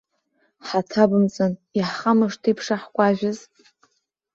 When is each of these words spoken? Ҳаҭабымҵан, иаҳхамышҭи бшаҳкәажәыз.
Ҳаҭабымҵан, 0.67 1.53
иаҳхамышҭи 1.77 2.57
бшаҳкәажәыз. 2.57 3.39